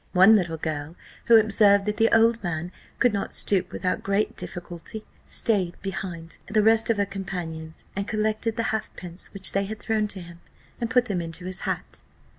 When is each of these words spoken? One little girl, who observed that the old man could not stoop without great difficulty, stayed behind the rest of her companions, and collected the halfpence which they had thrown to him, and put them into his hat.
One 0.13 0.35
little 0.35 0.57
girl, 0.57 0.95
who 1.25 1.37
observed 1.37 1.85
that 1.85 1.97
the 1.97 2.11
old 2.11 2.43
man 2.43 2.71
could 2.97 3.13
not 3.13 3.33
stoop 3.33 3.71
without 3.71 4.01
great 4.01 4.35
difficulty, 4.35 5.05
stayed 5.25 5.79
behind 5.83 6.39
the 6.47 6.63
rest 6.63 6.89
of 6.89 6.97
her 6.97 7.05
companions, 7.05 7.85
and 7.95 8.07
collected 8.07 8.55
the 8.57 8.63
halfpence 8.73 9.31
which 9.31 9.51
they 9.51 9.65
had 9.65 9.79
thrown 9.79 10.07
to 10.07 10.21
him, 10.21 10.39
and 10.79 10.89
put 10.89 11.05
them 11.05 11.21
into 11.21 11.45
his 11.45 11.61
hat. 11.69 11.99